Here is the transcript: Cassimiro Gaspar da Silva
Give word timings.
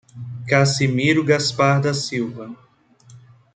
Cassimiro 0.47 1.23
Gaspar 1.23 1.79
da 1.79 1.93
Silva 1.93 2.55